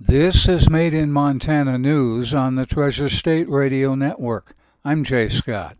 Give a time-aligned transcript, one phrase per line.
[0.00, 4.54] This is Made in Montana News on the Treasure State Radio Network.
[4.84, 5.76] I'm Jay Scott.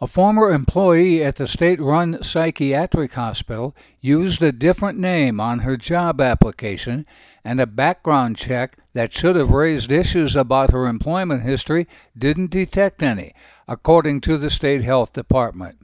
[0.00, 5.76] A former employee at the state run psychiatric hospital used a different name on her
[5.76, 7.04] job application,
[7.44, 11.86] and a background check that should have raised issues about her employment history
[12.16, 13.34] didn't detect any,
[13.68, 15.76] according to the state health department.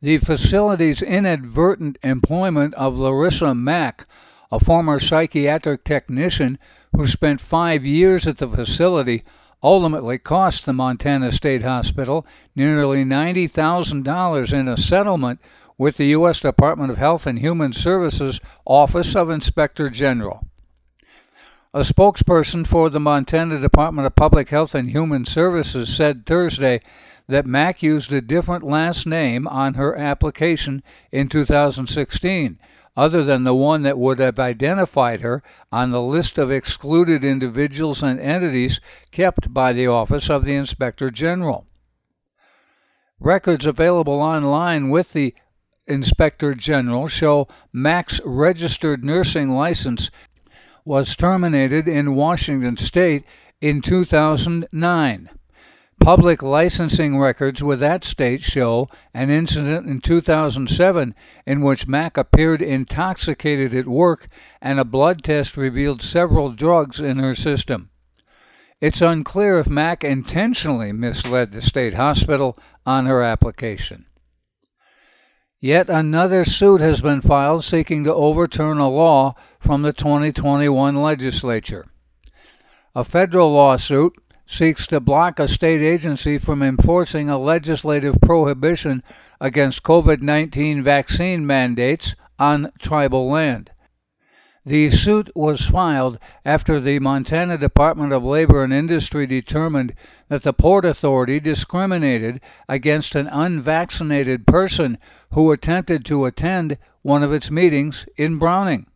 [0.00, 4.06] The facility's inadvertent employment of Larissa Mack
[4.50, 6.58] a former psychiatric technician
[6.94, 9.24] who spent five years at the facility
[9.62, 15.40] ultimately cost the Montana State Hospital nearly $90,000 in a settlement
[15.76, 16.40] with the U.S.
[16.40, 20.44] Department of Health and Human Services Office of Inspector General.
[21.74, 26.80] A spokesperson for the Montana Department of Public Health and Human Services said Thursday
[27.28, 32.58] that Mack used a different last name on her application in 2016
[32.98, 38.02] other than the one that would have identified her on the list of excluded individuals
[38.02, 38.80] and entities
[39.12, 41.64] kept by the Office of the Inspector General.
[43.20, 45.32] Records available online with the
[45.86, 50.10] Inspector General show Mack's registered nursing license
[50.84, 53.24] was terminated in Washington state
[53.60, 55.30] in 2009.
[56.08, 61.14] Public licensing records with that state show an incident in 2007
[61.46, 64.28] in which Mack appeared intoxicated at work
[64.62, 67.90] and a blood test revealed several drugs in her system.
[68.80, 72.56] It's unclear if Mack intentionally misled the state hospital
[72.86, 74.06] on her application.
[75.60, 81.86] Yet another suit has been filed seeking to overturn a law from the 2021 legislature.
[82.94, 84.14] A federal lawsuit
[84.48, 89.02] seeks to block a state agency from enforcing a legislative prohibition
[89.40, 93.70] against COVID 19 vaccine mandates on tribal land.
[94.64, 99.94] The suit was filed after the Montana Department of Labor and Industry determined
[100.28, 104.98] that the Port Authority discriminated against an unvaccinated person
[105.32, 108.86] who attempted to attend one of its meetings in Browning.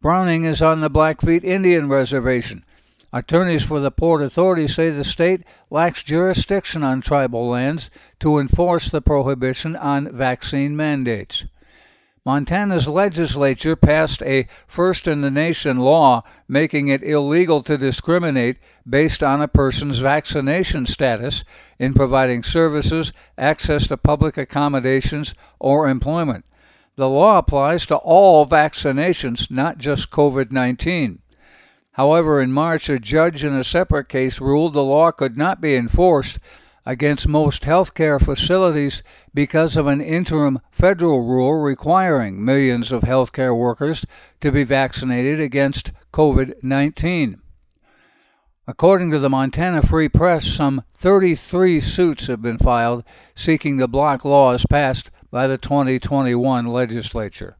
[0.00, 2.64] Browning is on the Blackfeet Indian Reservation,
[3.12, 7.90] Attorneys for the Port Authority say the state lacks jurisdiction on tribal lands
[8.20, 11.44] to enforce the prohibition on vaccine mandates.
[12.24, 19.22] Montana's legislature passed a first in the nation law making it illegal to discriminate based
[19.22, 21.42] on a person's vaccination status
[21.78, 26.44] in providing services, access to public accommodations, or employment.
[26.96, 31.20] The law applies to all vaccinations, not just COVID 19.
[32.00, 35.74] However, in March, a judge in a separate case ruled the law could not be
[35.74, 36.38] enforced
[36.86, 39.02] against most healthcare facilities
[39.34, 44.06] because of an interim federal rule requiring millions of healthcare workers
[44.40, 47.38] to be vaccinated against COVID 19.
[48.66, 53.04] According to the Montana Free Press, some 33 suits have been filed
[53.36, 57.58] seeking to block laws passed by the 2021 legislature.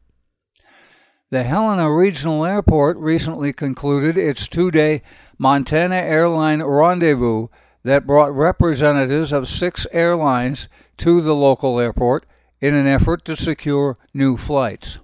[1.33, 5.01] The Helena Regional Airport recently concluded its two day
[5.39, 7.47] Montana Airline Rendezvous
[7.85, 10.67] that brought representatives of six airlines
[10.99, 12.27] to the local airport
[12.61, 14.99] in an effort to secure new flights.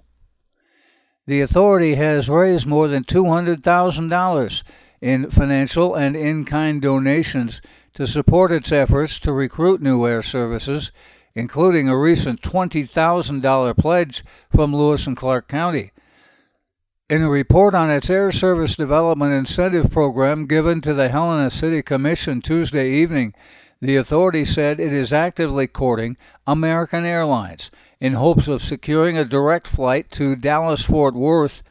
[1.27, 4.63] The authority has raised more than $200,000
[4.99, 7.61] in financial and in kind donations
[7.93, 10.91] to support its efforts to recruit new air services,
[11.35, 15.93] including a recent $20,000 pledge from Lewis and Clark County
[17.09, 21.81] in a report on its Air Service Development Incentive Program given to the Helena City
[21.81, 23.33] Commission Tuesday evening,
[23.79, 29.67] the authority said it is actively courting American Airlines in hopes of securing a direct
[29.67, 31.63] flight to Dallas Fort Worth,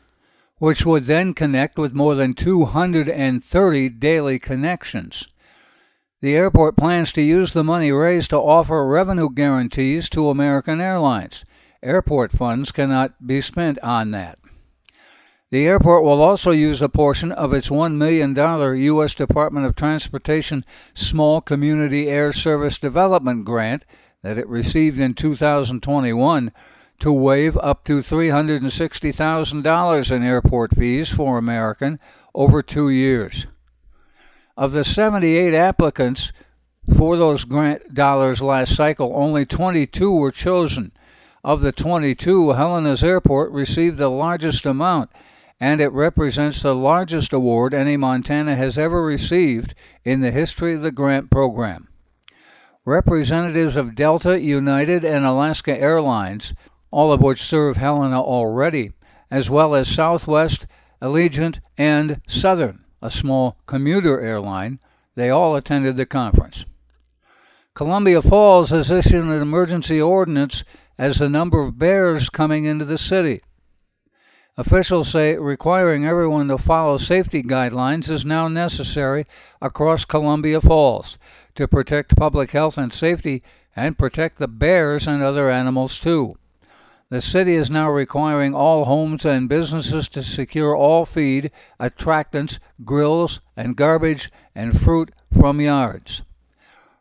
[0.59, 5.29] which would then connect with more than 230 daily connections.
[6.23, 11.45] The airport plans to use the money raised to offer revenue guarantees to American Airlines.
[11.83, 14.39] Airport funds cannot be spent on that.
[15.51, 19.15] The airport will also use a portion of its $1 million U.S.
[19.15, 23.85] Department of Transportation Small Community Air Service Development Grant
[24.23, 26.51] that it received in 2021
[26.99, 32.01] to waive up to $360,000 in airport fees for American
[32.35, 33.47] over two years.
[34.57, 36.33] Of the 78 applicants
[36.97, 40.91] for those grant dollars last cycle, only 22 were chosen.
[41.45, 45.11] Of the 22, Helena's Airport received the largest amount
[45.61, 49.75] and it represents the largest award any Montana has ever received
[50.05, 51.89] in the history of the grant program.
[52.85, 56.53] Representatives of Delta, United, and Alaska Airlines,
[56.91, 58.93] all of which serve Helena already,
[59.31, 60.67] as well as Southwest,
[61.03, 64.79] Allegiant, and Southern, a small commuter airline.
[65.15, 66.65] They all attended the conference.
[67.75, 70.65] Columbia Falls has issued an emergency ordinance
[70.99, 73.43] as the number of bears coming into the city.
[74.59, 79.27] Officials say requiring everyone to follow safety guidelines is now necessary
[79.61, 81.19] across Columbia Falls
[81.57, 83.43] to protect public health and safety
[83.77, 86.39] and protect the bears and other animals too.
[87.11, 93.43] The city is now requiring all homes and businesses to secure all feed, attractants, grills,
[93.59, 96.23] and garbage and fruit from yards.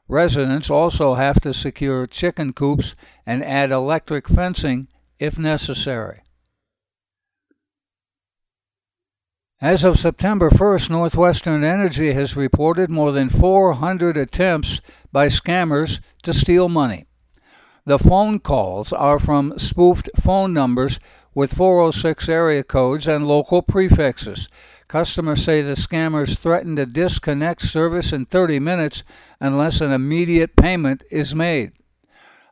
[0.10, 6.25] Residents also have to secure chicken coops and add electric fencing if necessary.
[9.62, 14.82] As of September 1st, Northwestern Energy has reported more than 400 attempts
[15.14, 17.06] by scammers to steal money.
[17.86, 21.00] The phone calls are from spoofed phone numbers
[21.34, 24.50] with 406 area codes and local prefixes.
[24.90, 29.04] Customers say the scammers threaten to disconnect service in 30 minutes
[29.40, 31.72] unless an immediate payment is made.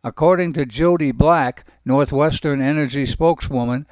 [0.06, 3.88] According to Jo Dee Black, Northwestern Energy spokeswoman,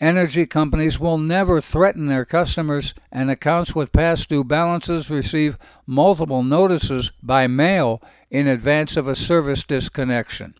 [0.00, 5.56] Energy companies will never threaten their customers, and accounts with past due balances receive
[5.86, 10.54] multiple notices by mail in advance of a service disconnection.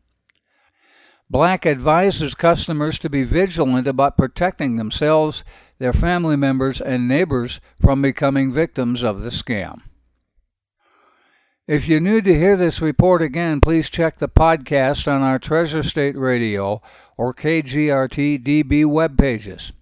[1.28, 5.44] Black advises customers to be vigilant about protecting themselves,
[5.78, 9.82] their family members, and neighbors from becoming victims of the scam.
[11.68, 15.82] If you need to hear this report again, please check the podcast on our Treasure
[15.82, 16.80] State Radio
[17.16, 19.72] or KGRT DB web pages.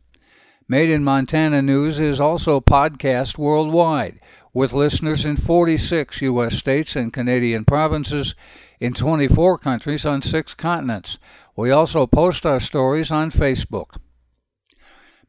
[0.67, 4.19] Made in Montana News is also podcast worldwide,
[4.55, 6.55] with listeners in 46 U.S.
[6.55, 8.35] states and Canadian provinces,
[8.81, 11.19] in 24 countries on six continents.
[11.55, 13.99] We also post our stories on Facebook.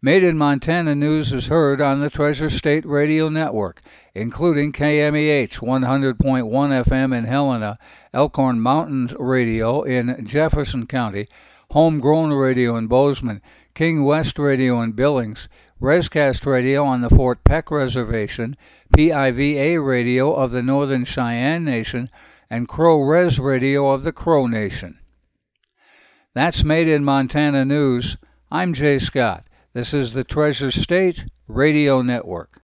[0.02, 3.82] Made in Montana News is heard on the Treasure State Radio Network,
[4.14, 7.80] including KMEH 100.1 FM in Helena,
[8.14, 11.28] Elkhorn Mountains Radio in Jefferson County,
[11.72, 13.42] Homegrown Radio in Bozeman,
[13.74, 15.48] King West Radio in Billings,
[15.82, 18.58] Rescast Radio on the Fort Peck Reservation,
[18.96, 22.10] PIVA Radio of the Northern Cheyenne Nation,
[22.50, 25.00] and Crow Res Radio of the Crow Nation.
[26.34, 28.18] That's Made in Montana News.
[28.52, 29.46] I'm Jay Scott.
[29.76, 32.50] This is the Treasure State Radio Network.